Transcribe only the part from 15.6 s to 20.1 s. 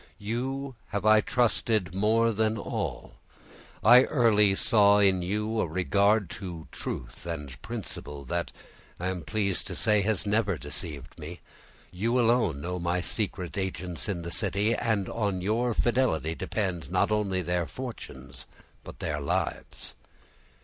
fidelity depend, not only their fortunes, but their lives."